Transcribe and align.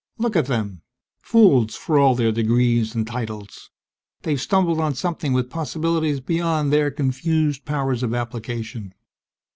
_Look 0.19 0.35
at 0.35 0.47
them 0.47 0.81
fools 1.21 1.75
for 1.75 1.99
all 1.99 2.15
their 2.15 2.31
degrees 2.31 2.95
and 2.95 3.05
titles! 3.05 3.69
They've 4.23 4.41
stumbled 4.41 4.79
on 4.79 4.95
something 4.95 5.31
with 5.31 5.51
possibilities 5.51 6.19
beyond 6.19 6.73
their 6.73 6.89
confused 6.89 7.65
powers 7.65 8.01
of 8.01 8.15
application. 8.15 8.95